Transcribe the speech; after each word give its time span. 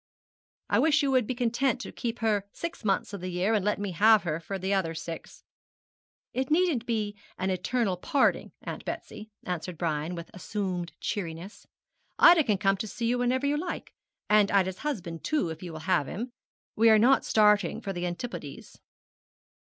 'I 0.71 0.79
wish 0.79 1.03
you 1.03 1.11
would 1.11 1.27
be 1.27 1.35
content 1.35 1.79
to 1.81 1.91
keep 1.91 2.21
her 2.21 2.47
six 2.53 2.83
months 2.83 3.13
of 3.13 3.21
the 3.21 3.29
year, 3.29 3.53
and 3.53 3.63
let 3.63 3.77
me 3.77 3.91
have 3.91 4.23
her 4.23 4.39
for 4.39 4.57
the 4.57 4.73
other 4.73 4.95
six.' 4.95 5.43
'It 6.33 6.49
needn't 6.49 6.87
be 6.87 7.15
an 7.37 7.51
eternal 7.51 7.97
parting, 7.97 8.51
Aunt 8.63 8.83
Betsy,' 8.83 9.29
answered 9.43 9.77
Brian, 9.77 10.15
with 10.15 10.31
assumed 10.33 10.91
cheeriness; 11.01 11.67
'Ida 12.17 12.43
can 12.45 12.57
come 12.57 12.77
to 12.77 12.87
see 12.87 13.05
you 13.05 13.19
whenever 13.19 13.45
you 13.45 13.57
like, 13.59 13.93
and 14.27 14.49
Ida's 14.49 14.79
husband 14.79 15.23
too, 15.23 15.49
if 15.51 15.61
you 15.61 15.71
will 15.71 15.81
have 15.81 16.07
him. 16.07 16.31
We 16.75 16.89
are 16.89 16.97
not 16.97 17.23
starting 17.23 17.79
for 17.79 17.93
the 17.93 18.07
Antipodes.' 18.07 18.79